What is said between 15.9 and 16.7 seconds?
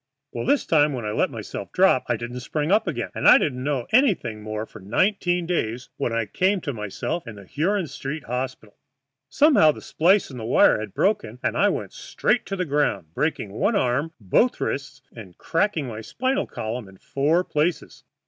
spinal